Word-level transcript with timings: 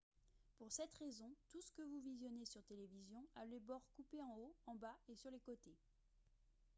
pour 0.57 0.71
cette 0.71 0.91
raison 0.97 1.29
tout 1.51 1.61
ce 1.61 1.71
que 1.73 1.83
vous 1.83 1.99
visionnez 1.99 2.45
sur 2.45 2.63
télévision 2.63 3.23
a 3.35 3.45
les 3.45 3.59
bords 3.59 3.85
coupés 3.95 4.23
en 4.23 4.33
haut 4.35 4.55
en 4.65 4.73
bas 4.73 4.97
et 5.09 5.15
sur 5.15 5.29
les 5.29 5.39
côtés 5.41 5.77